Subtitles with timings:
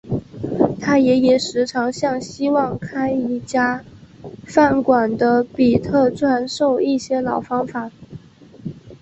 [0.81, 3.85] 他爷爷时常向希望开一家
[4.47, 7.91] 饭馆的比特传授一些老方法。